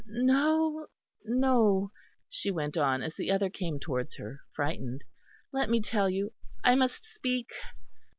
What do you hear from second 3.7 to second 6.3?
towards her, frightened, "let me tell